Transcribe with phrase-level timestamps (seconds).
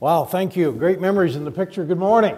[0.00, 0.72] Wow, thank you.
[0.72, 1.84] Great memories in the picture.
[1.84, 2.34] Good morning.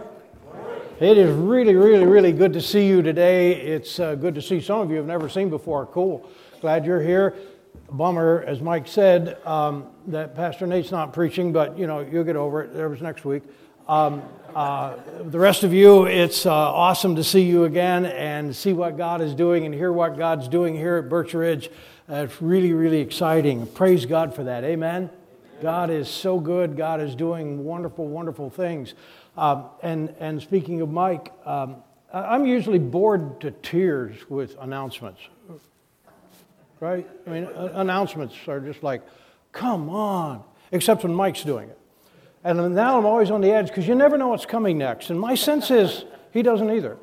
[0.99, 3.53] It is really, really, really good to see you today.
[3.53, 5.87] It's uh, good to see some of you I've never seen before.
[5.87, 6.29] Cool.
[6.61, 7.37] Glad you're here.
[7.89, 12.35] Bummer, as Mike said, um, that Pastor Nate's not preaching, but you know you'll get
[12.35, 12.75] over it.
[12.75, 13.45] There was next week.
[13.87, 14.25] Um,
[14.57, 18.97] uh, the rest of you, it's uh, awesome to see you again and see what
[18.97, 21.71] God is doing and hear what God's doing here at Birch Ridge.
[22.11, 23.69] Uh, it's really, really exciting.
[23.69, 24.65] Praise God for that.
[24.65, 25.11] Amen.
[25.63, 26.77] God is so good.
[26.77, 28.95] God is doing wonderful, wonderful things.
[29.37, 31.77] Um, and, and speaking of Mike, um,
[32.13, 35.21] I'm usually bored to tears with announcements,
[36.81, 37.09] right?
[37.29, 39.03] I mean, announcements are just like,
[39.53, 41.79] come on, except when Mike's doing it.
[42.43, 45.11] And now I'm always on the edge because you never know what's coming next.
[45.11, 46.99] And my sense is he doesn't either.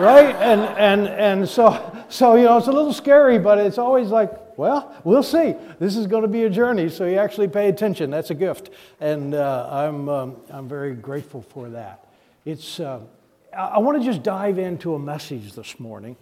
[0.00, 0.34] right?
[0.40, 4.49] And, and, and so, so, you know, it's a little scary, but it's always like,
[4.60, 5.54] well, we'll see.
[5.78, 8.10] This is going to be a journey, so you actually pay attention.
[8.10, 8.68] That's a gift.
[9.00, 12.06] And uh, I'm, um, I'm very grateful for that.
[12.44, 13.00] It's, uh,
[13.56, 16.14] I want to just dive into a message this morning,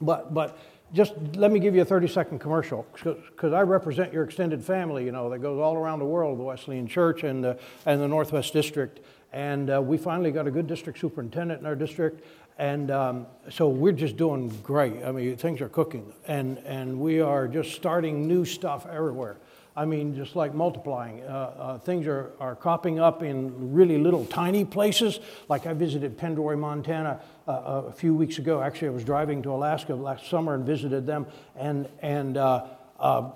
[0.00, 0.58] but, but
[0.94, 5.04] just let me give you a 30 second commercial because I represent your extended family,
[5.04, 8.08] you know, that goes all around the world, the Wesleyan Church and the, and the
[8.08, 9.00] Northwest District.
[9.30, 12.24] And uh, we finally got a good district superintendent in our district.
[12.58, 15.04] And um, so we're just doing great.
[15.04, 16.12] I mean, things are cooking.
[16.26, 19.36] And, and we are just starting new stuff everywhere.
[19.76, 21.22] I mean, just like multiplying.
[21.22, 25.20] Uh, uh, things are, are cropping up in really little tiny places.
[25.48, 28.60] Like I visited Pendroy, Montana uh, uh, a few weeks ago.
[28.60, 32.66] Actually, I was driving to Alaska last summer and visited them, and, and uh,
[32.98, 33.30] uh,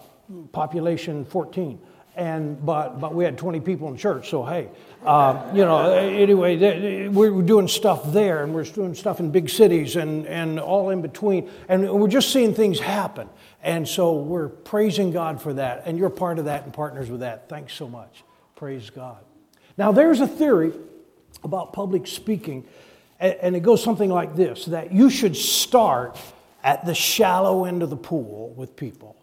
[0.51, 1.79] population 14
[2.17, 4.69] and but but we had 20 people in church so hey
[5.05, 9.97] uh, you know anyway we're doing stuff there and we're doing stuff in big cities
[9.97, 11.51] and and all in between.
[11.69, 13.29] And we're just seeing things happen.
[13.63, 15.83] And so we're praising god for that.
[15.87, 17.49] And you're part of that and partners with that.
[17.49, 18.25] Thanks so much.
[18.57, 19.25] Praise god.
[19.77, 20.73] Now there's a theory
[21.45, 22.67] about public speaking
[23.19, 26.19] and it goes something like this that you should start
[26.65, 29.17] at the shallow end of the pool with people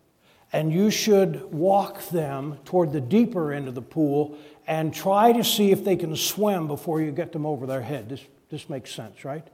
[0.51, 4.37] and you should walk them toward the deeper end of the pool
[4.67, 8.09] and try to see if they can swim before you get them over their head.
[8.09, 9.47] This, this makes sense, right?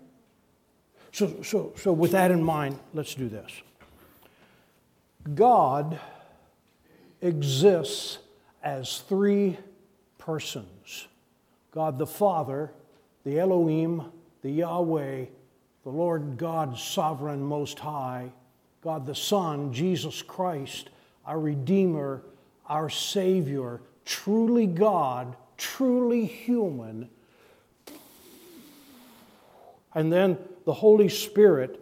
[1.12, 3.52] So, so, so, with that in mind, let's do this.
[5.34, 6.00] God
[7.22, 8.20] exists
[8.62, 9.58] as three
[10.18, 11.08] persons
[11.72, 12.72] God the Father,
[13.26, 14.04] the Elohim,
[14.42, 15.26] the Yahweh,
[15.84, 18.32] the Lord God, sovereign, most high
[18.86, 20.92] God the Son, Jesus Christ,
[21.26, 22.22] our Redeemer,
[22.70, 27.10] our Savior, truly God, truly human.
[29.96, 31.80] And then the Holy Spirit,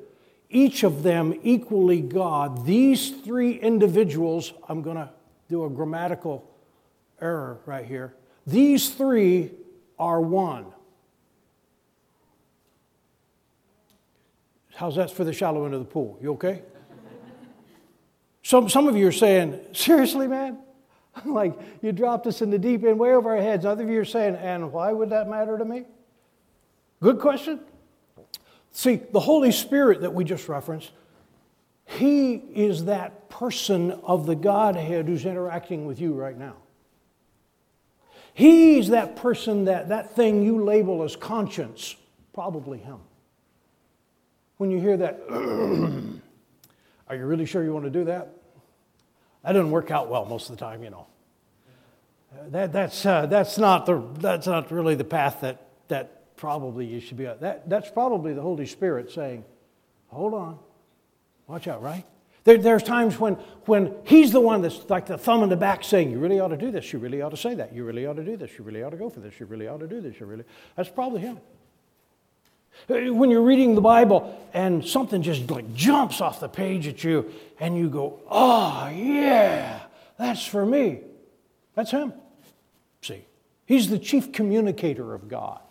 [0.49, 2.65] each of them equally God.
[2.65, 5.09] These three individuals, I'm going to
[5.49, 6.49] do a grammatical
[7.19, 8.15] error right here.
[8.47, 9.51] These three
[9.99, 10.67] are one.
[14.75, 16.17] How's that for the shallow end of the pool?
[16.21, 16.61] You okay?
[18.43, 20.59] Some, some of you are saying, seriously, man?
[21.25, 23.65] like, you dropped us in the deep end way over our heads.
[23.65, 25.85] Other of you are saying, and why would that matter to me?
[27.01, 27.61] Good question.
[28.71, 30.91] See, the Holy Spirit that we just referenced,
[31.85, 36.55] He is that person of the Godhead who's interacting with you right now.
[38.33, 41.95] He's that person, that, that thing you label as conscience,
[42.33, 42.99] probably Him.
[44.57, 45.19] When you hear that,
[47.13, 48.33] Are you really sure you want to do that?
[49.43, 51.05] That doesn't work out well most of the time, you know.
[52.47, 56.99] That, that's, uh, that's, not the, that's not really the path that, that probably you
[56.99, 57.37] should be on.
[57.41, 59.45] That, that's probably the Holy Spirit saying,
[60.07, 60.57] hold on,
[61.45, 62.03] watch out, right?
[62.45, 63.35] There, there's times when,
[63.65, 66.49] when he's the one that's like the thumb in the back saying, You really ought
[66.49, 66.91] to do this.
[66.91, 67.73] You really ought to say that.
[67.73, 68.57] You really ought to do this.
[68.57, 69.39] You really ought to go for this.
[69.39, 70.19] You really ought to do this.
[70.19, 70.43] You really.
[70.75, 71.39] That's probably him.
[72.89, 77.03] Uh, when you're reading the Bible and something just like jumps off the page at
[77.03, 79.79] you and you go, oh, yeah,
[80.17, 80.99] that's for me.
[81.75, 82.13] That's him.
[83.01, 83.25] See,
[83.65, 85.61] he's the chief communicator of God,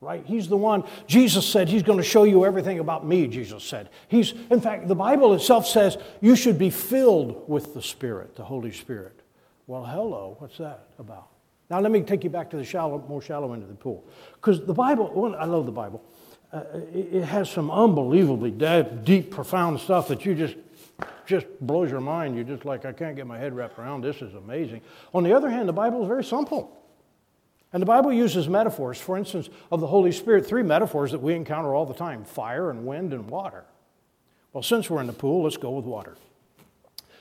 [0.00, 0.24] right?
[0.26, 3.88] He's the one, Jesus said, he's going to show you everything about me, Jesus said.
[4.08, 8.44] He's, in fact, the Bible itself says you should be filled with the Spirit, the
[8.44, 9.20] Holy Spirit.
[9.66, 11.28] Well, hello, what's that about?
[11.68, 14.04] Now, let me take you back to the shallow, more shallow end of the pool.
[14.34, 16.02] Because the Bible, well, I love the Bible.
[16.52, 16.62] Uh,
[16.94, 18.52] it, it, has some unbelievably
[19.02, 20.56] deep, profound stuff that you just
[21.26, 22.36] just blows your mind.
[22.36, 24.22] You're just like, I can't get my head wrapped around this.
[24.22, 24.80] is amazing.
[25.12, 26.72] On the other hand, the Bible is very simple.
[27.72, 31.34] And the Bible uses metaphors, for instance, of the Holy Spirit, three metaphors that we
[31.34, 33.64] encounter all the time fire and wind and water.
[34.52, 36.16] Well, since we're in the pool, let's go with water.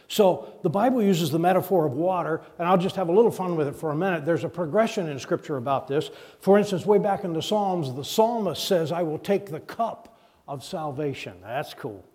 [0.07, 3.55] So the Bible uses the metaphor of water, and I'll just have a little fun
[3.55, 4.25] with it for a minute.
[4.25, 6.11] There's a progression in Scripture about this.
[6.39, 10.17] For instance, way back in the Psalms, the psalmist says, I will take the cup
[10.47, 11.33] of salvation.
[11.41, 12.05] That's cool.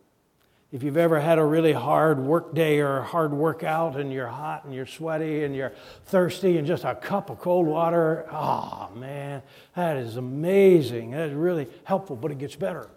[0.73, 4.29] If you've ever had a really hard work day or a hard workout and you're
[4.29, 5.73] hot and you're sweaty and you're
[6.07, 9.43] thirsty and just a cup of cold water, oh man,
[9.75, 11.11] that is amazing.
[11.11, 12.89] That is really helpful, but it gets better.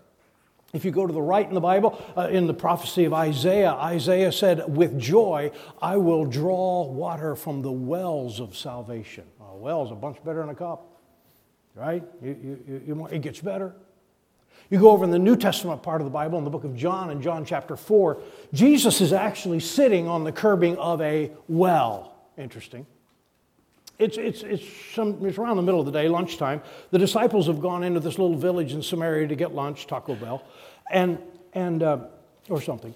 [0.73, 3.73] If you go to the right in the Bible, uh, in the prophecy of Isaiah,
[3.73, 9.25] Isaiah said, With joy I will draw water from the wells of salvation.
[9.39, 10.99] A well well's a bunch better than a cup,
[11.75, 12.03] right?
[12.23, 13.75] You, you, you, it gets better.
[14.71, 16.75] You go over in the New Testament part of the Bible, in the book of
[16.75, 18.19] John, in John chapter 4,
[18.53, 22.15] Jesus is actually sitting on the curbing of a well.
[22.35, 22.87] Interesting.
[24.03, 26.61] It's, it's, it's, some, it's around the middle of the day, lunchtime.
[26.91, 30.43] The disciples have gone into this little village in Samaria to get lunch, Taco Bell,
[30.91, 31.17] and,
[31.53, 31.99] and, uh,
[32.49, 32.93] or something.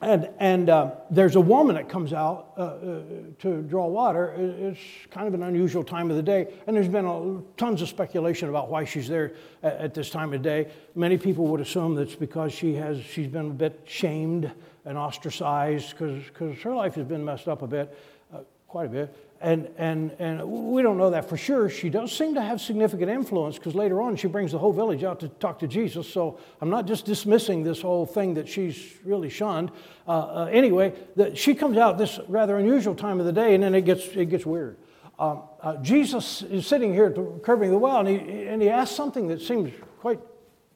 [0.00, 3.00] And, and uh, there's a woman that comes out uh, uh,
[3.40, 4.32] to draw water.
[4.38, 4.78] It's
[5.10, 6.46] kind of an unusual time of the day.
[6.68, 9.32] And there's been a, tons of speculation about why she's there
[9.64, 10.68] at, at this time of day.
[10.94, 14.52] Many people would assume that's because she has, she's been a bit shamed
[14.84, 17.98] and ostracized because her life has been messed up a bit,
[18.32, 18.38] uh,
[18.68, 21.68] quite a bit and, and, and we don't know that for sure.
[21.68, 25.04] She does seem to have significant influence because later on she brings the whole village
[25.04, 26.08] out to talk to Jesus.
[26.08, 29.70] So I'm not just dismissing this whole thing that she's really shunned.
[30.06, 33.62] Uh, uh, anyway, the, she comes out this rather unusual time of the day, and
[33.62, 34.76] then it gets, it gets weird.
[35.18, 37.10] Um, uh, Jesus is sitting here
[37.42, 40.20] curbing the well, and he, and he asks something that seems quite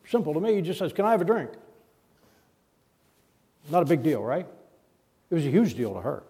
[0.06, 0.54] simple to me.
[0.54, 1.50] He just says, Can I have a drink?
[3.70, 4.46] Not a big deal, right?
[5.30, 6.24] It was a huge deal to her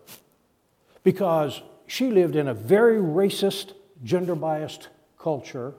[1.02, 1.62] because
[1.92, 5.74] she lived in a very racist, gender biased culture.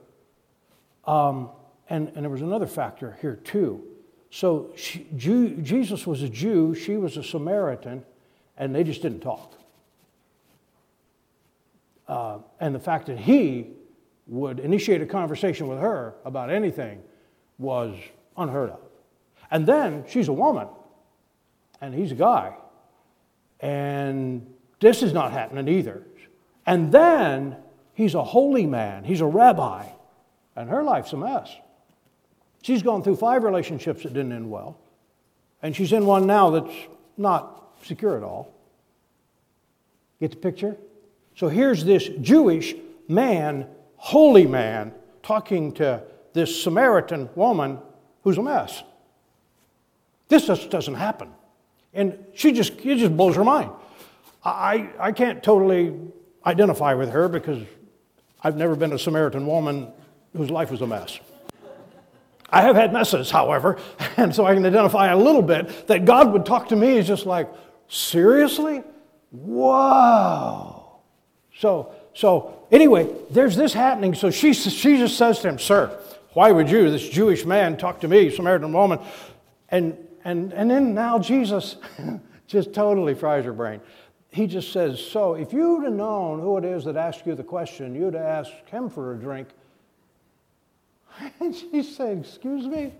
[1.05, 1.49] Um,
[1.89, 3.83] and, and there was another factor here, too.
[4.29, 8.05] So she, Jew, Jesus was a Jew, she was a Samaritan,
[8.57, 9.59] and they just didn't talk.
[12.07, 13.71] Uh, and the fact that he
[14.27, 17.01] would initiate a conversation with her about anything
[17.57, 17.95] was
[18.37, 18.81] unheard of.
[19.49, 20.67] And then she's a woman,
[21.81, 22.53] and he's a guy.
[23.61, 24.52] And
[24.83, 26.03] this is not happening either.
[26.65, 27.55] And then
[27.93, 29.87] he's a holy man, he's a rabbi,
[30.55, 31.49] and her life's a mess.
[32.61, 34.77] She's gone through five relationships that didn't end well,
[35.61, 36.75] and she's in one now that's
[37.17, 38.53] not secure at all.
[40.19, 40.77] Get the picture?
[41.35, 42.75] So here's this Jewish
[43.07, 46.03] man, holy man, talking to
[46.33, 47.79] this Samaritan woman
[48.23, 48.83] who's a mess.
[50.27, 51.29] This just doesn't happen.
[51.93, 53.71] And she just, it just blows her mind.
[54.43, 55.93] I, I can't totally
[56.45, 57.63] identify with her because
[58.43, 59.91] I've never been a Samaritan woman
[60.35, 61.19] whose life was a mess.
[62.49, 63.79] I have had messes, however,
[64.17, 67.07] and so I can identify a little bit that God would talk to me is
[67.07, 67.49] just like,
[67.87, 68.83] seriously?
[69.31, 70.99] Whoa.
[71.57, 74.13] So, so anyway, there's this happening.
[74.13, 75.97] So she, she just says to him, Sir,
[76.33, 78.99] why would you, this Jewish man, talk to me, Samaritan woman?
[79.69, 81.77] And, and, and then now Jesus
[82.47, 83.81] just totally fries her brain
[84.33, 87.43] he just says, So if you'd have known who it is that asked you the
[87.43, 89.47] question, you'd have asked him for a drink.
[91.39, 92.93] And she said, Excuse me?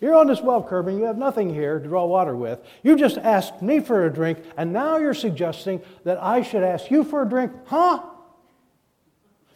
[0.00, 2.60] You're on this well curb and you have nothing here to draw water with.
[2.82, 6.90] You just asked me for a drink, and now you're suggesting that I should ask
[6.90, 7.52] you for a drink?
[7.66, 8.02] Huh?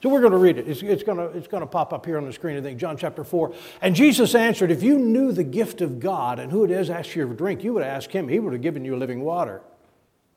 [0.02, 0.68] So we're going to read it.
[0.68, 2.78] It's, it's, going to, it's going to pop up here on the screen, I think,
[2.78, 3.52] John chapter 4.
[3.82, 7.14] And Jesus answered, If you knew the gift of God and who it is asked
[7.16, 8.28] you for a drink, you would ask him.
[8.28, 9.60] He would have given you living water.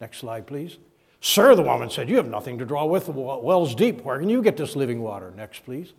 [0.01, 0.77] Next slide, please.
[1.22, 3.05] Sir, the woman said, You have nothing to draw with.
[3.05, 4.01] The well's deep.
[4.01, 5.31] Where can you get this living water?
[5.38, 5.93] Next, please.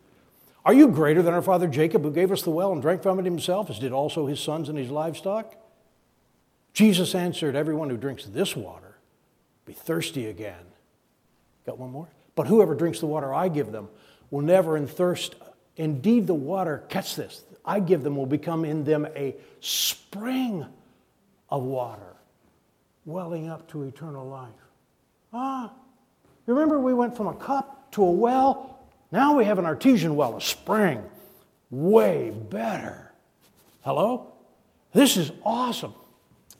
[0.65, 3.19] Are you greater than our father Jacob, who gave us the well and drank from
[3.19, 5.55] it himself, as did also his sons and his livestock?
[6.73, 8.97] Jesus answered, Everyone who drinks this water
[9.65, 10.65] be thirsty again.
[11.65, 12.09] Got one more?
[12.35, 13.89] But whoever drinks the water I give them
[14.31, 15.37] will never in thirst.
[15.77, 20.67] Indeed, the water, catch this, I give them will become in them a spring
[21.49, 22.12] of water
[23.05, 24.51] welling up to eternal life.
[25.33, 25.73] Ah,
[26.47, 28.81] remember we went from a cup to a well?
[29.11, 31.03] Now we have an artesian well, a spring.
[31.71, 33.13] Way better.
[33.83, 34.33] Hello?
[34.93, 35.95] This is awesome.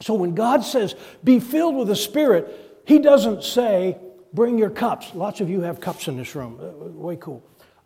[0.01, 3.99] So when God says, be filled with the Spirit, He doesn't say,
[4.33, 5.15] bring your cups.
[5.15, 6.59] Lots of you have cups in this room.
[6.61, 7.43] Uh, way cool.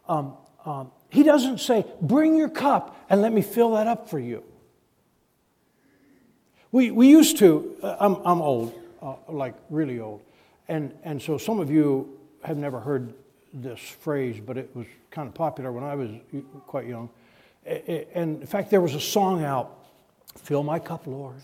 [0.09, 0.35] Um,
[0.65, 4.43] um, he doesn't say, bring your cup and let me fill that up for you.
[6.77, 10.21] We, we used to, uh, I'm, I'm old, uh, like really old.
[10.69, 13.15] And, and so some of you have never heard
[13.55, 16.11] this phrase, but it was kind of popular when I was
[16.67, 17.09] quite young.
[17.65, 19.87] And in fact, there was a song out,
[20.37, 21.37] Fill My Cup, Lord.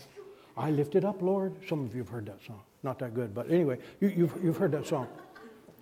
[0.55, 1.55] I lift it up, Lord.
[1.67, 2.61] Some of you have heard that song.
[2.83, 5.07] not that good, but anyway, you, have you've, you've heard that song.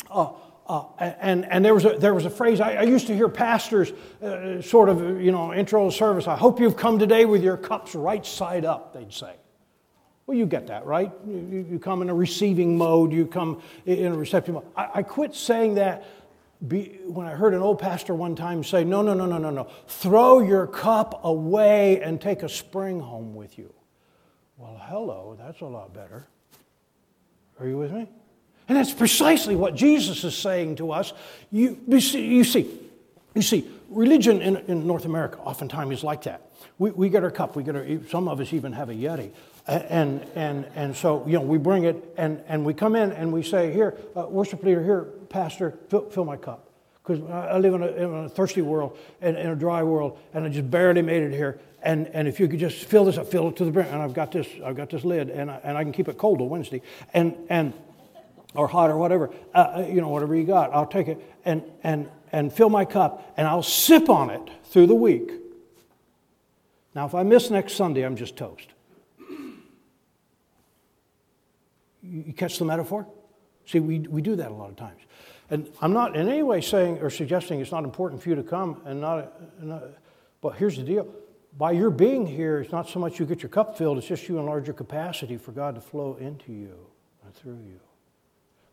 [0.09, 0.29] Uh,
[0.65, 0.85] uh,
[1.19, 3.91] and, and there, was a, there was a phrase I, I used to hear pastors
[4.23, 6.25] uh, sort of, you know, intro service.
[6.25, 9.33] I hope you've come today with your cups right side up, they'd say.
[10.31, 11.11] Well, you get that, right?
[11.27, 14.63] You, you come in a receiving mode, you come in a receptive mode.
[14.77, 16.05] I, I quit saying that
[16.65, 19.49] be, when I heard an old pastor one time say, no, no, no, no, no,
[19.49, 19.67] no.
[19.89, 23.73] Throw your cup away and take a spring home with you.
[24.55, 26.25] Well, hello, that's a lot better.
[27.59, 28.07] Are you with me?
[28.69, 31.11] And that's precisely what Jesus is saying to us.
[31.51, 32.71] You, you, see, you see,
[33.35, 36.53] you see, religion in, in North America oftentimes is like that.
[36.79, 39.31] We, we get our cup, we get our, some of us even have a Yeti.
[39.67, 43.31] And, and, and so, you know, we bring it and, and we come in and
[43.31, 46.67] we say, Here, uh, worship leader, here, pastor, fill, fill my cup.
[47.03, 50.45] Because I live in a, in a, thirsty world and in a dry world, and
[50.45, 51.59] I just barely made it here.
[51.81, 53.87] And, and if you could just fill this up, fill it to the brim.
[53.87, 56.17] And I've got this, I've got this lid, and I, and I can keep it
[56.17, 57.73] cold till Wednesday, and, and,
[58.53, 60.71] or hot or whatever, uh, uh, you know, whatever you got.
[60.73, 64.87] I'll take it and, and, and fill my cup, and I'll sip on it through
[64.87, 65.31] the week.
[66.93, 68.67] Now, if I miss next Sunday, I'm just toast.
[72.11, 73.07] You catch the metaphor?
[73.65, 74.99] See, we, we do that a lot of times.
[75.49, 78.43] And I'm not in any way saying or suggesting it's not important for you to
[78.43, 79.83] come and not, not
[80.41, 81.07] but here's the deal.
[81.57, 84.27] By your being here, it's not so much you get your cup filled, it's just
[84.27, 86.75] you enlarge your capacity for God to flow into you
[87.23, 87.79] and through you.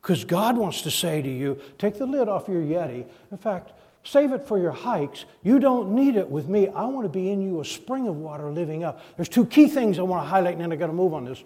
[0.01, 3.07] Because God wants to say to you, take the lid off your Yeti.
[3.31, 3.73] In fact,
[4.05, 5.25] save it for your hikes.
[5.43, 6.69] You don't need it with me.
[6.69, 9.03] I want to be in you a spring of water living up.
[9.17, 11.25] There's two key things I want to highlight, and then I got to move on
[11.25, 11.43] this.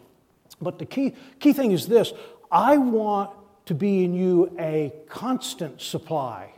[0.63, 2.13] But the key, key thing is this
[2.51, 3.31] I want
[3.67, 6.53] to be in you a constant supply.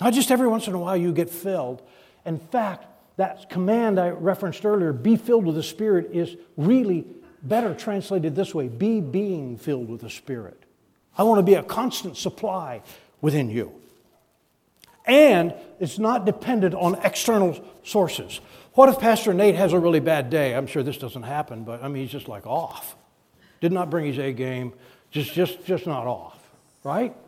[0.00, 1.82] Not just every once in a while you get filled.
[2.24, 2.86] In fact,
[3.16, 7.06] that command I referenced earlier, be filled with the Spirit, is really
[7.42, 10.62] better translated this way be being filled with the Spirit.
[11.16, 12.82] I want to be a constant supply
[13.20, 13.81] within you.
[15.04, 18.40] And it's not dependent on external sources.
[18.74, 20.54] What if Pastor Nate has a really bad day?
[20.54, 22.96] I'm sure this doesn't happen, but I mean, he's just like off.
[23.60, 24.72] Did not bring his A game,
[25.10, 26.38] just, just, just not off,
[26.84, 27.14] right?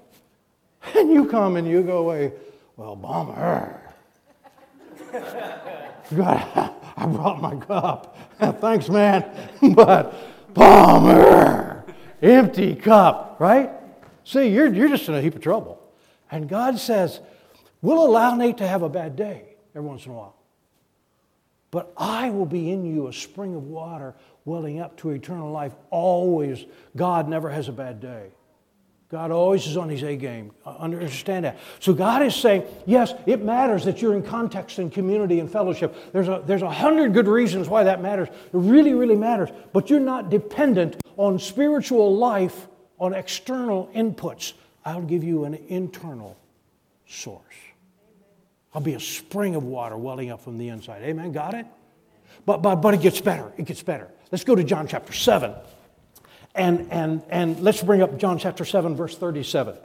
[0.95, 2.33] And you come and you go away,
[2.77, 3.81] well, bummer.
[6.15, 8.19] God, I brought my cup.
[8.61, 9.25] Thanks, man.
[9.75, 10.15] But
[10.53, 11.85] bummer.
[12.21, 13.71] Empty cup, right?
[14.25, 15.81] See, you're, you're just in a heap of trouble.
[16.31, 17.21] And God says,
[17.85, 20.35] We'll allow Nate to have a bad day every once in a while.
[21.71, 24.15] But I will be in you a spring of water
[24.47, 25.75] welling up to eternal life.
[25.91, 26.65] Always.
[26.97, 28.31] God never has a bad day.
[29.11, 30.53] God always is on his A game.
[30.65, 31.59] Uh, understand that.
[31.79, 35.95] So God is saying, yes, it matters that you're in context and community and fellowship.
[36.11, 38.29] There's a, there's a hundred good reasons why that matters.
[38.29, 39.51] It really, really matters.
[39.75, 42.67] But you're not dependent on spiritual life
[42.99, 44.55] on external inputs.
[44.87, 46.39] I'll give you an internal
[47.07, 47.43] source.
[48.75, 51.03] I'll be a spring of water welling up from the inside.
[51.03, 51.33] Amen?
[51.33, 51.67] Got it?
[52.45, 53.53] But, but, but it gets better.
[53.57, 54.11] It gets better.
[54.33, 55.55] Let's go to John chapter 7.
[56.57, 59.77] And, and, and let's bring up John chapter 7, verse 37.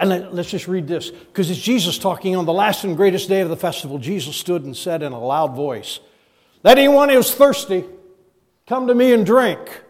[0.00, 3.28] And let, us just read this, because it's Jesus talking on the last and greatest
[3.28, 3.98] day of the festival.
[3.98, 6.00] Jesus stood and said in a loud voice,
[6.64, 7.84] Let anyone who is thirsty
[8.66, 9.82] come to me and drink.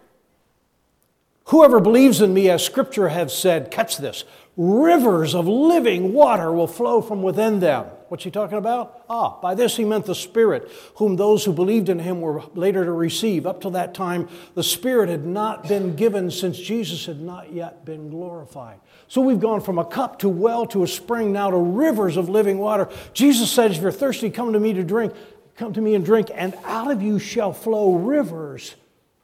[1.46, 4.24] Whoever believes in me, as scripture has said, catch this,
[4.56, 7.86] rivers of living water will flow from within them.
[8.08, 9.04] What's he talking about?
[9.10, 12.84] Ah, by this he meant the Spirit, whom those who believed in him were later
[12.84, 13.46] to receive.
[13.46, 17.84] Up to that time, the Spirit had not been given since Jesus had not yet
[17.84, 18.78] been glorified.
[19.08, 22.28] So we've gone from a cup to well to a spring now to rivers of
[22.28, 22.88] living water.
[23.12, 25.12] Jesus said, If you're thirsty, come to me to drink.
[25.56, 28.74] Come to me and drink, and out of you shall flow rivers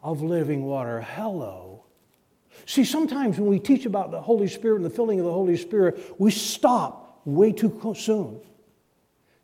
[0.03, 1.01] of living water.
[1.01, 1.70] Hello.
[2.67, 5.57] See, sometimes when we teach about the Holy Spirit and the filling of the Holy
[5.57, 8.41] Spirit, we stop way too soon.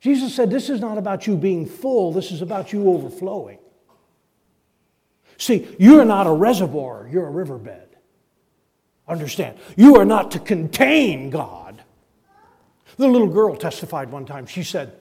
[0.01, 3.59] Jesus said, This is not about you being full, this is about you overflowing.
[5.39, 7.83] See, you're not a reservoir, you're a riverbed.
[9.09, 9.59] Understand?
[9.77, 11.83] You are not to contain God.
[12.97, 14.47] The little girl testified one time.
[14.47, 14.93] She said,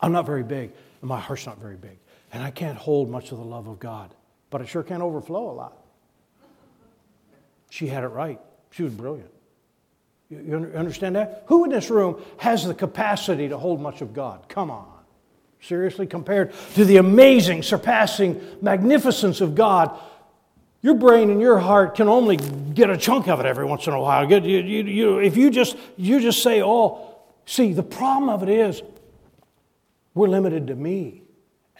[0.00, 1.98] I'm not very big, and my heart's not very big,
[2.32, 4.14] and I can't hold much of the love of God,
[4.48, 5.79] but I sure can't overflow a lot.
[7.70, 8.38] She had it right.
[8.72, 9.30] She was brilliant.
[10.28, 11.44] You understand that?
[11.46, 14.48] Who in this room has the capacity to hold much of God?
[14.48, 14.86] Come on.
[15.60, 19.98] Seriously, compared to the amazing, surpassing magnificence of God,
[20.82, 23.92] your brain and your heart can only get a chunk of it every once in
[23.92, 24.30] a while.
[24.30, 28.48] You, you, you, if you just, you just say, oh, see, the problem of it
[28.48, 28.82] is
[30.14, 31.19] we're limited to me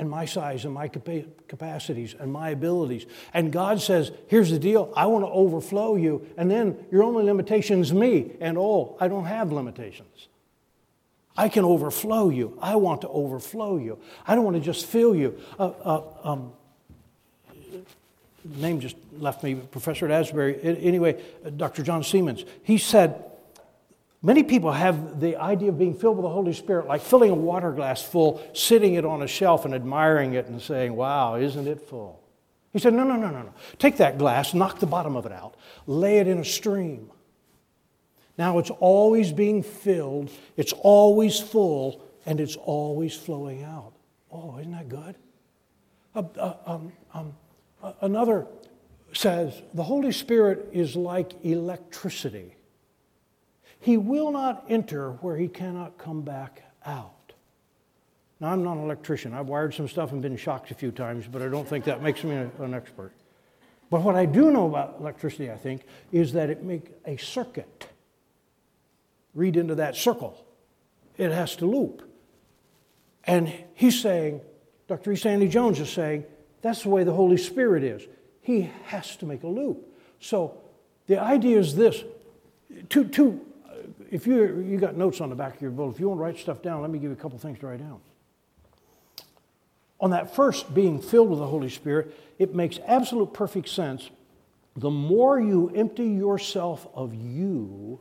[0.01, 3.05] and my size and my capacities and my abilities.
[3.35, 6.27] And God says, here's the deal I want to overflow you.
[6.39, 8.33] And then your only limitation is me.
[8.41, 10.29] And oh, I don't have limitations.
[11.37, 12.59] I can overflow you.
[12.63, 13.99] I want to overflow you.
[14.27, 15.39] I don't want to just fill you.
[15.59, 16.53] Uh, uh, um,
[18.57, 20.59] name just left me, Professor at Asbury.
[20.63, 21.83] Anyway, uh, Dr.
[21.83, 22.49] John Seamands.
[22.63, 23.23] He said,
[24.23, 27.35] Many people have the idea of being filled with the Holy Spirit like filling a
[27.35, 31.67] water glass full, sitting it on a shelf and admiring it and saying, Wow, isn't
[31.67, 32.21] it full?
[32.73, 33.55] He said, No, no, no, no, no.
[33.79, 35.55] Take that glass, knock the bottom of it out,
[35.87, 37.11] lay it in a stream.
[38.37, 43.93] Now it's always being filled, it's always full, and it's always flowing out.
[44.31, 45.15] Oh, isn't that good?
[46.15, 47.35] Uh, uh, um, um,
[47.83, 48.47] uh, another
[49.13, 52.55] says the Holy Spirit is like electricity.
[53.81, 57.33] He will not enter where he cannot come back out.
[58.39, 59.35] Now, I'm not an electrician.
[59.35, 62.03] I've wired some stuff and been shocked a few times, but I don't think that
[62.03, 63.13] makes me an expert.
[63.91, 65.83] But what I do know about electricity, I think,
[66.13, 67.89] is that it makes a circuit.
[69.35, 70.45] Read into that circle.
[71.17, 72.03] It has to loop.
[73.25, 74.41] And he's saying,
[74.89, 75.13] Dr.
[75.13, 75.17] E.
[75.17, 76.25] Stanley Jones is saying,
[76.63, 78.03] that's the way the Holy Spirit is.
[78.43, 79.87] He has to make a loop.
[80.21, 80.59] So
[81.07, 82.03] the idea is this
[82.89, 83.45] two, two
[84.11, 86.23] if you, you got notes on the back of your book, if you want to
[86.23, 88.01] write stuff down, let me give you a couple things to write down.
[90.01, 94.11] On that first, being filled with the Holy Spirit, it makes absolute perfect sense.
[94.77, 98.01] The more you empty yourself of you,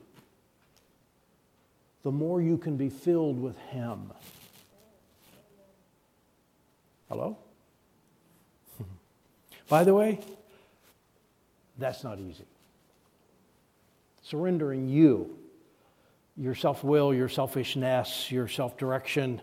[2.03, 4.11] the more you can be filled with Him.
[7.09, 7.37] Hello?
[9.67, 10.19] By the way,
[11.77, 12.45] that's not easy.
[14.23, 15.38] Surrendering you
[16.39, 19.41] your self will, your selfishness, your self direction.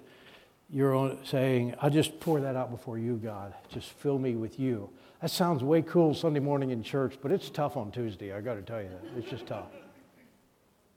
[0.71, 3.55] You're saying, I just pour that out before you, God.
[3.69, 4.91] Just fill me with you.
[5.21, 8.33] That sounds way cool Sunday morning in church, but it's tough on Tuesday.
[8.33, 9.19] I got to tell you that.
[9.19, 9.67] It's just tough.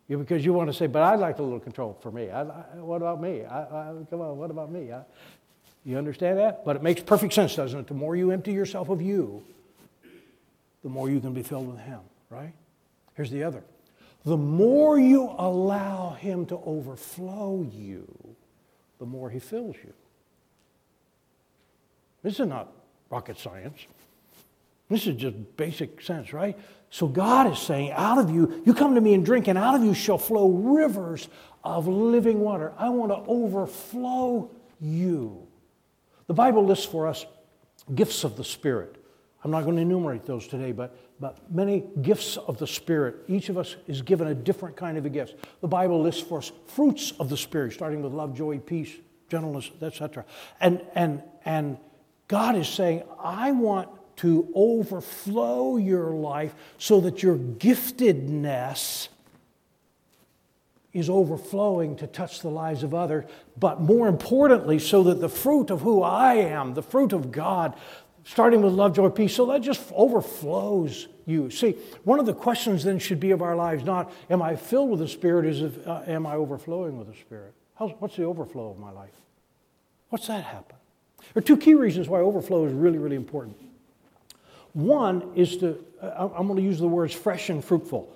[0.08, 2.31] Yeah, because you want to say, but I'd like a little control for me.
[2.31, 3.46] I, I, what about me?
[3.46, 4.92] I, come on, what about me?
[5.85, 6.66] you understand that?
[6.66, 7.88] But it makes perfect sense, doesn't it?
[7.88, 9.44] The more you empty yourself of you,
[10.81, 12.53] the more you can be filled with Him, right?
[13.16, 13.64] Here's the other
[14.29, 18.07] the more you allow Him to overflow you,
[19.00, 19.94] the more He fills you.
[22.22, 22.72] This is not
[23.09, 23.79] rocket science.
[24.87, 26.57] This is just basic sense, right?
[26.92, 29.75] So God is saying, out of you, you come to me and drink, and out
[29.75, 31.27] of you shall flow rivers
[31.63, 32.72] of living water.
[32.77, 35.48] I want to overflow you.
[36.27, 37.25] The Bible lists for us
[37.94, 38.99] gifts of the Spirit.
[39.43, 43.17] I'm not going to enumerate those today, but but many gifts of the Spirit.
[43.27, 45.35] Each of us is given a different kind of a gift.
[45.61, 48.91] The Bible lists for us fruits of the Spirit, starting with love, joy, peace,
[49.29, 50.25] gentleness, etc.
[50.61, 51.77] And, and, and
[52.27, 59.09] God is saying, I want to overflow your life so that your giftedness
[60.91, 63.25] is overflowing to touch the lives of others,
[63.57, 67.75] but more importantly, so that the fruit of who I am, the fruit of God,
[68.29, 69.35] starting with love, joy, peace.
[69.35, 71.50] So that just overflows you.
[71.50, 71.72] See,
[72.03, 75.00] one of the questions then should be of our lives not, am I filled with
[75.00, 77.55] the Spirit, is if, uh, am I overflowing with the Spirit?
[77.74, 79.15] How's, what's the overflow of my life?
[80.09, 80.75] What's that happen?
[81.33, 83.57] There are two key reasons why overflow is really, really important.
[84.74, 88.15] One is to, uh, I'm going to use the words fresh and fruitful.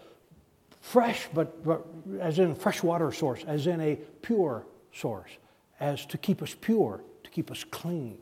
[0.79, 1.87] Fresh, but, but
[2.19, 5.31] as in fresh water source, as in a pure source,
[5.79, 8.19] as to keep us pure, to keep us clean.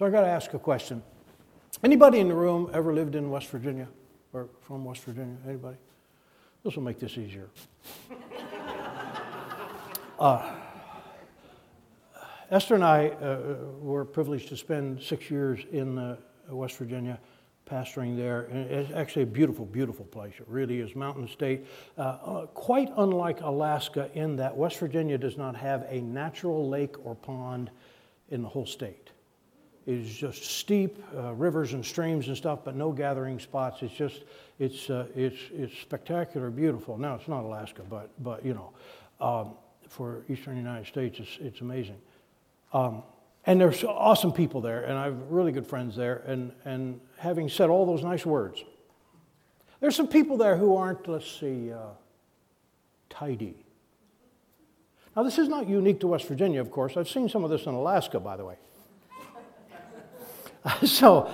[0.00, 1.00] So I got to ask a question.
[1.84, 3.88] Anybody in the room ever lived in West Virginia
[4.32, 5.36] or from West Virginia?
[5.44, 5.76] Anybody?
[6.62, 7.48] This will make this easier.
[10.20, 10.54] uh,
[12.52, 16.18] Esther and I uh, were privileged to spend six years in uh,
[16.50, 17.18] West Virginia
[17.68, 18.42] pastoring there.
[18.42, 20.34] And it's actually a beautiful, beautiful place.
[20.38, 20.94] It really is.
[20.94, 21.66] Mountain state.
[21.98, 27.04] Uh, uh, quite unlike Alaska, in that West Virginia does not have a natural lake
[27.04, 27.72] or pond
[28.28, 29.01] in the whole state
[29.86, 33.82] is just steep, uh, rivers and streams and stuff, but no gathering spots.
[33.82, 34.22] It's just,
[34.58, 36.98] it's, uh, it's, it's spectacular, beautiful.
[36.98, 38.72] Now, it's not Alaska, but, but you know,
[39.20, 39.54] um,
[39.88, 41.98] for eastern United States, it's, it's amazing.
[42.72, 43.02] Um,
[43.44, 46.22] and there's awesome people there, and I have really good friends there.
[46.26, 48.62] And, and having said all those nice words,
[49.80, 51.78] there's some people there who aren't, let's see, uh,
[53.10, 53.56] tidy.
[55.16, 56.96] Now, this is not unique to West Virginia, of course.
[56.96, 58.56] I've seen some of this in Alaska, by the way.
[60.84, 61.30] so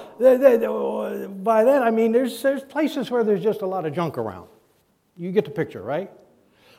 [1.42, 4.48] by that I mean there's, there's places where there's just a lot of junk around.
[5.16, 6.10] You get the picture, right?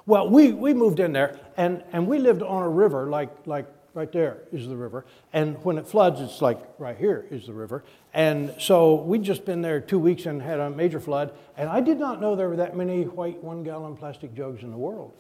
[0.06, 3.68] Well, we, we moved in there and, and we lived on a river like, like
[3.94, 5.06] right there is the river.
[5.34, 7.84] And when it floods, it's like right here is the river.
[8.14, 11.34] And so we'd just been there two weeks and had a major flood.
[11.58, 14.72] And I did not know there were that many white one gallon plastic jugs in
[14.72, 15.14] the world.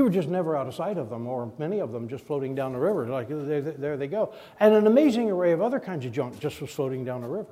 [0.00, 2.54] You were just never out of sight of them, or many of them just floating
[2.54, 3.06] down the river.
[3.06, 4.32] Like there, they go.
[4.58, 7.50] And an amazing array of other kinds of junk just was floating down the river.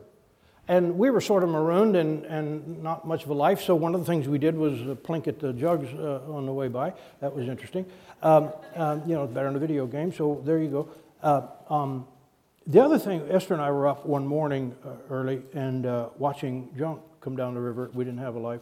[0.67, 3.95] And we were sort of marooned and, and not much of a life, so one
[3.95, 6.95] of the things we did was plink at the jugs uh, on the way by.
[7.21, 7.85] That was interesting.
[8.23, 10.89] Um, um, you know, better in a video game, so there you go.
[11.23, 12.07] Uh, um,
[12.67, 16.71] the other thing, Esther and I were up one morning uh, early and uh, watching
[16.79, 17.91] junk come down the river.
[17.93, 18.61] We didn't have a life.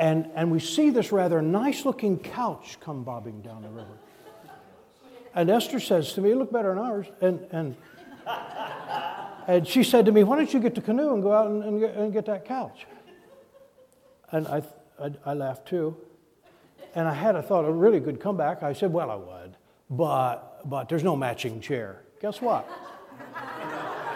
[0.00, 3.98] And, and we see this rather nice looking couch come bobbing down the river.
[5.34, 7.06] And Esther says to me, look better than ours.
[7.20, 7.76] And, and
[9.46, 11.64] and she said to me, Why don't you get the canoe and go out and,
[11.64, 12.86] and, get, and get, that couch?
[14.32, 14.62] And I,
[15.02, 15.96] I, I, laughed too.
[16.94, 18.62] And I had a thought, of a really good comeback.
[18.62, 19.56] I said, Well, I would,
[19.90, 22.02] but, but there's no matching chair.
[22.20, 22.68] Guess what?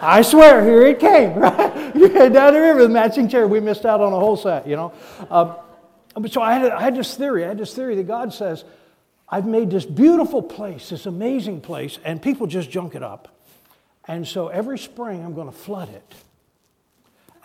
[0.01, 1.95] I swear, here it came, right?
[1.95, 3.47] you down the river, the matching chair.
[3.47, 4.93] We missed out on a whole set, you know.
[5.29, 5.55] Um,
[6.29, 7.43] so I had, I had this theory.
[7.43, 8.63] I had this theory that God says,
[9.27, 13.35] I've made this beautiful place, this amazing place, and people just junk it up.
[14.07, 16.15] And so every spring I'm going to flood it.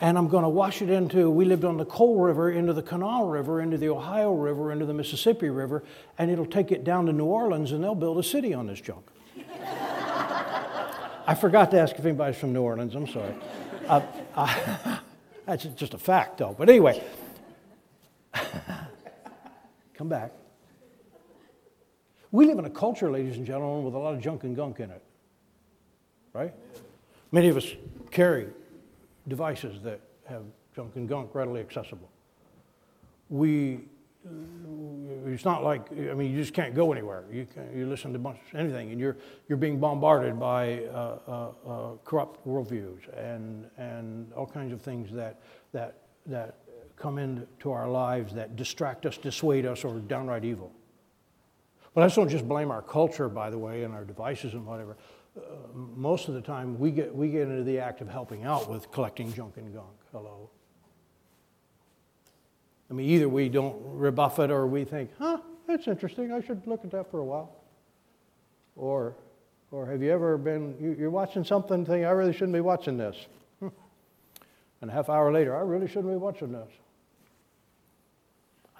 [0.02, 2.82] And I'm going to wash it into, we lived on the Coal River, into the
[2.82, 5.82] Kanawha River, into the Ohio River, into the Mississippi River,
[6.16, 8.80] and it'll take it down to New Orleans and they'll build a city on this
[8.80, 9.04] junk.
[11.26, 13.34] I forgot to ask if anybody's from New Orleans, I'm sorry.
[13.86, 14.98] Uh,
[15.46, 16.54] that's just a fact, though.
[16.58, 17.02] But anyway,
[20.00, 20.32] come back.
[22.32, 24.80] We live in a culture, ladies and gentlemen, with a lot of junk and gunk
[24.80, 25.02] in it
[26.32, 26.52] right?
[27.32, 27.74] Many of us
[28.10, 28.48] carry
[29.28, 30.42] devices that have
[30.74, 32.08] junk and gunk readily accessible.
[33.28, 33.80] We,
[35.26, 37.24] it's not like, I mean, you just can't go anywhere.
[37.32, 39.16] You, can, you listen to bunch, anything, and you're,
[39.48, 45.12] you're being bombarded by uh, uh, uh, corrupt worldviews and, and all kinds of things
[45.12, 45.40] that,
[45.72, 45.94] that,
[46.26, 46.56] that
[47.00, 50.72] come into our lives that distract us, dissuade us, or downright evil.
[51.94, 54.96] But just don't just blame our culture, by the way, and our devices and whatever
[55.36, 55.40] uh,
[55.74, 58.90] most of the time we get, we get into the act of helping out with
[58.90, 59.86] collecting junk and gunk.
[60.12, 60.50] Hello.
[62.90, 66.32] I mean, either we don't rebuff it or we think, huh, that's interesting.
[66.32, 67.54] I should look at that for a while.
[68.74, 69.14] Or,
[69.70, 73.16] or have you ever been, you're watching something, think, I really shouldn't be watching this.
[74.82, 76.70] And a half hour later, I really shouldn't be watching this.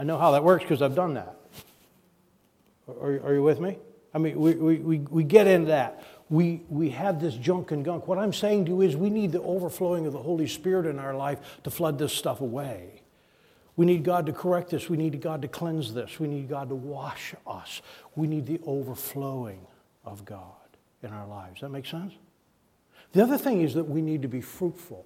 [0.01, 1.37] I know how that works because I've done that.
[2.89, 3.79] Are, are you with me?
[4.13, 7.85] I mean, we, we, we, we get into that we, we have this junk and
[7.85, 8.07] gunk.
[8.07, 11.01] What I'm saying to you is we need the overflowing of the Holy Spirit in
[11.01, 13.03] our life to flood this stuff away.
[13.77, 14.89] We need God to correct this.
[14.89, 16.21] We need God to cleanse this.
[16.21, 17.83] We need God to wash us.
[18.15, 19.67] We need the overflowing
[20.05, 20.45] of God
[21.03, 21.63] in our lives.
[21.63, 22.13] That makes sense?
[23.13, 25.05] The other thing is that we need to be fruitful.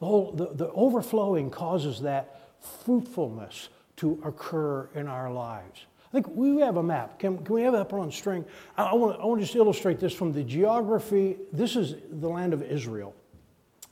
[0.00, 2.43] The, whole, the, the overflowing causes that
[2.84, 5.86] fruitfulness to occur in our lives.
[6.08, 7.18] I think we have a map.
[7.18, 8.44] Can, can we have that put on string?
[8.76, 11.36] I, I, want, to just illustrate this from the geography.
[11.52, 13.14] This is the land of Israel.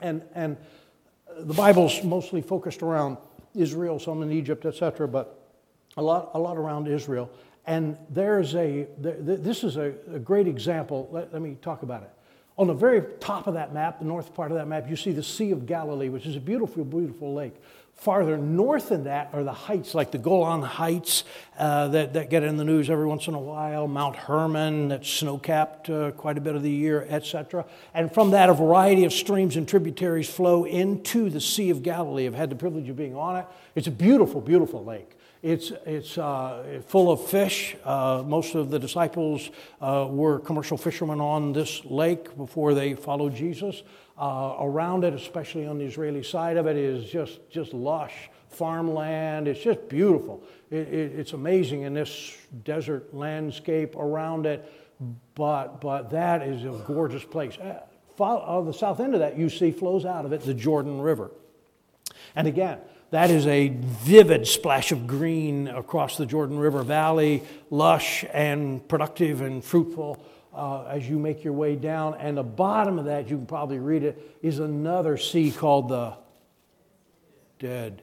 [0.00, 0.56] And, and
[1.28, 3.16] uh, the Bible's mostly focused around
[3.54, 5.38] Israel, some in Egypt, etc., but
[5.96, 7.30] a lot, a lot around Israel.
[7.66, 11.08] And there's a, this is a, a great example.
[11.12, 12.10] Let, let me talk about it.
[12.58, 15.12] On the very top of that map, the north part of that map, you see
[15.12, 17.54] the Sea of Galilee, which is a beautiful, beautiful lake.
[18.02, 21.22] Farther north than that are the heights, like the Golan Heights
[21.56, 25.08] uh, that, that get in the news every once in a while, Mount Hermon, that's
[25.08, 27.64] snow capped uh, quite a bit of the year, etc.
[27.94, 32.26] And from that, a variety of streams and tributaries flow into the Sea of Galilee.
[32.26, 33.46] I've had the privilege of being on it.
[33.76, 35.16] It's a beautiful, beautiful lake.
[35.42, 37.74] It's, it's uh, full of fish.
[37.84, 39.50] Uh, most of the disciples
[39.80, 43.82] uh, were commercial fishermen on this lake before they followed Jesus.
[44.16, 49.48] Uh, around it, especially on the Israeli side of it, is just, just lush farmland.
[49.48, 50.42] It's just beautiful.
[50.70, 54.70] It, it, it's amazing in this desert landscape around it,
[55.34, 57.58] but, but that is a gorgeous place.
[57.58, 57.80] Uh,
[58.16, 61.00] follow, uh, the south end of that you see flows out of it the Jordan
[61.00, 61.32] River.
[62.36, 62.78] And again,
[63.12, 69.42] that is a vivid splash of green across the Jordan River Valley, lush and productive
[69.42, 72.14] and fruitful uh, as you make your way down.
[72.14, 76.14] And the bottom of that, you can probably read it, is another sea called the
[77.58, 78.02] Dead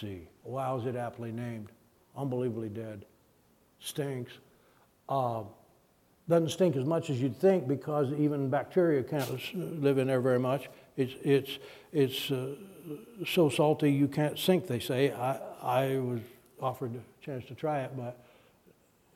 [0.00, 0.26] Sea.
[0.42, 1.68] Wow, is it aptly named?
[2.16, 3.04] Unbelievably dead.
[3.78, 4.32] Stinks.
[5.06, 5.42] Uh,
[6.30, 10.38] doesn't stink as much as you'd think because even bacteria can't live in there very
[10.38, 10.70] much.
[10.96, 11.58] It's, it's,
[11.92, 12.54] it's uh,
[13.26, 15.12] so salty you can't sink, they say.
[15.12, 16.20] I, I was
[16.60, 18.18] offered a chance to try it, but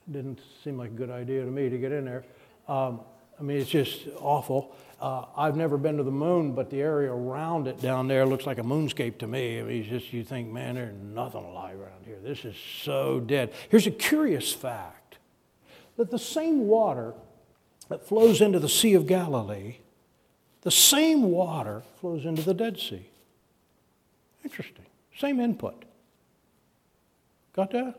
[0.07, 2.25] it Didn't seem like a good idea to me to get in there.
[2.69, 3.01] Um,
[3.39, 4.75] I mean, it's just awful.
[5.01, 8.47] Uh, I've never been to the moon, but the area around it down there looks
[8.47, 9.59] like a moonscape to me.
[9.59, 12.19] I mean, it's just you think, man, there's nothing alive around here.
[12.23, 13.53] This is so dead.
[13.69, 15.19] Here's a curious fact
[15.97, 17.15] that the same water
[17.89, 19.79] that flows into the Sea of Galilee,
[20.63, 23.09] the same water flows into the Dead Sea.
[24.45, 24.85] Interesting.
[25.19, 25.85] Same input.
[27.55, 27.95] Got that?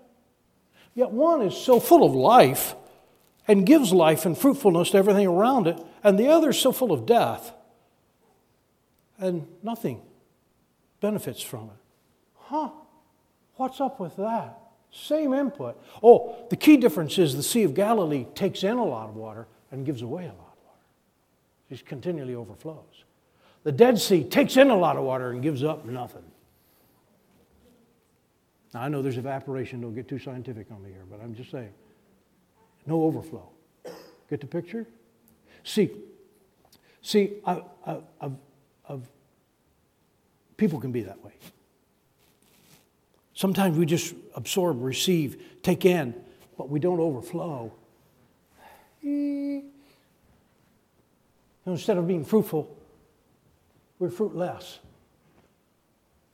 [0.93, 2.75] Yet one is so full of life
[3.47, 6.91] and gives life and fruitfulness to everything around it, and the other is so full
[6.91, 7.53] of death
[9.19, 10.01] and nothing
[10.99, 11.81] benefits from it.
[12.35, 12.69] Huh?
[13.55, 14.59] What's up with that?
[14.91, 15.81] Same input.
[16.01, 19.47] Oh, the key difference is the Sea of Galilee takes in a lot of water
[19.71, 20.79] and gives away a lot of water.
[21.69, 23.03] It continually overflows.
[23.63, 26.23] The Dead Sea takes in a lot of water and gives up nothing.
[28.75, 31.49] Now, I know there's evaporation, don't get too scientific on me here, but I'm just
[31.49, 31.71] saying
[32.85, 33.47] no overflow.
[34.29, 34.85] Get the picture?
[35.63, 35.91] See,
[37.01, 38.35] see, I, I, I've,
[38.89, 39.09] I've,
[40.57, 41.31] people can be that way.
[43.33, 46.13] Sometimes we just absorb, receive, take in,
[46.57, 47.71] but we don't overflow.
[49.01, 49.71] Instead
[51.97, 52.75] of being fruitful,
[53.99, 54.79] we're fruitless.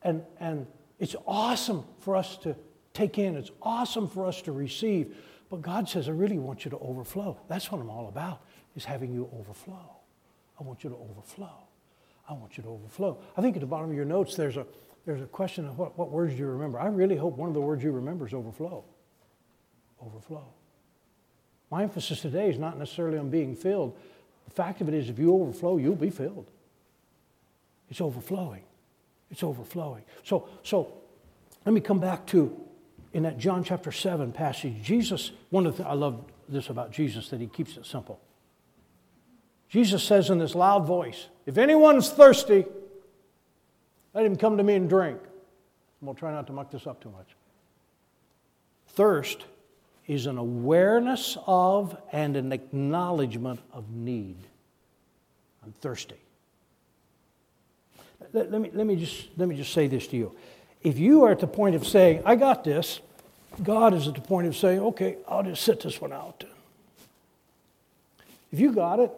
[0.02, 0.66] And, and
[1.02, 2.56] it's awesome for us to
[2.94, 5.18] take in, it's awesome for us to receive.
[5.50, 7.38] But God says, I really want you to overflow.
[7.50, 8.42] That's what I'm all about,
[8.76, 9.98] is having you overflow.
[10.60, 11.52] I want you to overflow.
[12.30, 13.18] I want you to overflow.
[13.36, 14.66] I think at the bottom of your notes there's a,
[15.06, 16.80] there's a question of what, what words do you remember.
[16.80, 18.84] I really hope one of the words you remember is overflow.
[20.06, 20.46] Overflow.
[21.72, 23.98] My emphasis today is not necessarily on being filled.
[24.46, 26.52] The fact of it is, if you overflow, you'll be filled.
[27.90, 28.64] It's overflowing.
[29.32, 30.04] It's overflowing.
[30.24, 30.94] So, so
[31.66, 32.56] let me come back to
[33.14, 37.30] in that John chapter 7 passage, Jesus, one of the, I love this about Jesus,
[37.30, 38.20] that he keeps it simple.
[39.70, 42.66] Jesus says in this loud voice, If anyone's thirsty,
[44.14, 45.20] let him come to me and drink.
[45.20, 47.28] And we'll try not to muck this up too much.
[48.88, 49.46] Thirst
[50.08, 54.38] is an awareness of and an acknowledgement of need.
[55.64, 56.18] I'm thirsty.
[58.34, 60.36] Let, let, me, let, me just, let me just say this to you.
[60.82, 63.02] If you are at the point of saying, I got this,
[63.62, 66.44] God is at the point of saying, okay, I'll just sit this one out.
[68.52, 69.12] If you got it,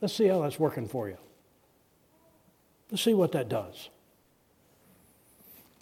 [0.00, 1.16] let's see how that's working for you.
[2.90, 3.88] Let's see what that does.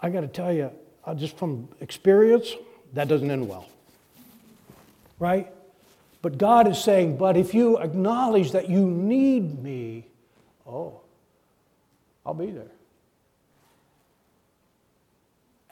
[0.01, 0.71] I got to tell you,
[1.05, 2.55] uh, just from experience,
[2.93, 3.69] that doesn't end well.
[5.19, 5.53] Right?
[6.23, 10.07] But God is saying, but if you acknowledge that you need me,
[10.67, 11.01] oh,
[12.25, 12.71] I'll be there.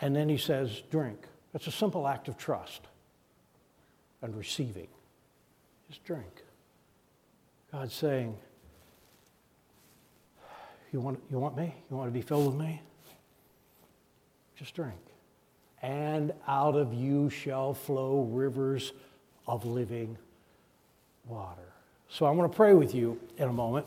[0.01, 1.19] And then he says, drink.
[1.55, 2.83] It's a simple act of trust
[4.23, 4.89] and receiving.
[5.89, 6.43] Just drink.
[7.73, 8.37] God's saying,
[10.93, 11.75] you want, you want me?
[11.91, 12.81] You want to be filled with me?
[14.57, 14.95] Just drink.
[15.83, 18.93] And out of you shall flow rivers
[19.47, 20.17] of living
[21.27, 21.73] water.
[22.09, 23.87] So I'm going to pray with you in a moment.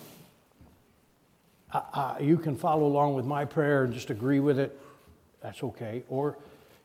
[1.73, 4.77] Uh, you can follow along with my prayer and just agree with it
[5.41, 6.03] that's okay.
[6.07, 6.38] Or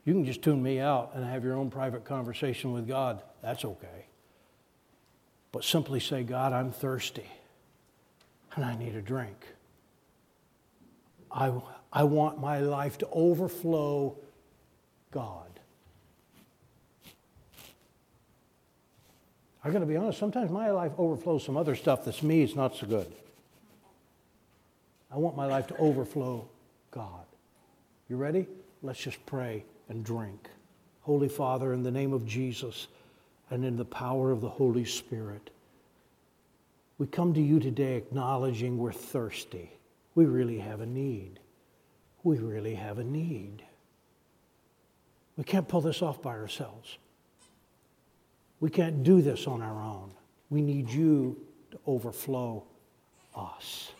[0.03, 3.21] you can just tune me out and have your own private conversation with God.
[3.41, 4.07] That's okay.
[5.51, 7.29] But simply say, God, I'm thirsty
[8.55, 9.37] and I need a drink.
[11.31, 11.51] I,
[11.93, 14.17] I want my life to overflow
[15.11, 15.43] God.
[19.63, 22.55] I got to be honest, sometimes my life overflows some other stuff that's me, it's
[22.55, 23.11] not so good.
[25.11, 26.47] I want my life to overflow
[26.91, 27.25] God.
[28.09, 28.47] You ready?
[28.81, 30.49] Let's just pray and drink.
[31.01, 32.87] Holy Father, in the name of Jesus
[33.49, 35.49] and in the power of the Holy Spirit,
[36.97, 39.71] we come to you today acknowledging we're thirsty.
[40.15, 41.39] We really have a need.
[42.23, 43.63] We really have a need.
[45.37, 46.97] We can't pull this off by ourselves.
[48.59, 50.11] We can't do this on our own.
[50.49, 51.37] We need you
[51.71, 52.63] to overflow
[53.35, 53.91] us.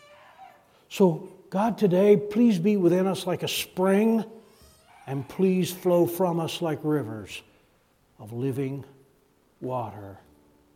[0.89, 4.26] So God, today, please be within us like a spring
[5.06, 7.41] and please flow from us like rivers
[8.19, 8.84] of living
[9.62, 10.19] water.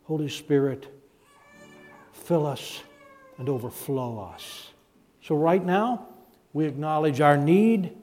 [0.04, 0.88] Holy Spirit,
[2.14, 2.82] fill us
[3.38, 4.72] and overflow us.
[5.22, 6.08] So, right now,
[6.54, 7.96] we acknowledge our need,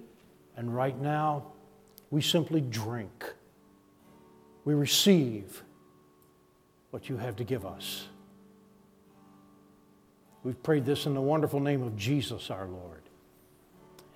[0.56, 1.52] and right now,
[2.10, 3.32] we simply drink.
[4.64, 5.62] We receive
[6.90, 8.08] what you have to give us.
[10.48, 13.02] We've prayed this in the wonderful name of Jesus our Lord.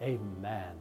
[0.00, 0.72] Amen.